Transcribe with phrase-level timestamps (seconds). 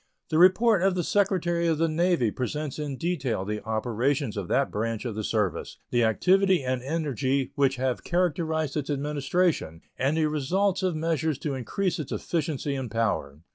[0.29, 4.71] The report of the Secretary of the Navy presents in detail the operations of that
[4.71, 10.25] branch of the service, the activity and energy which have characterized its administration, and the
[10.25, 13.41] results of measures to increase its efficiency and power.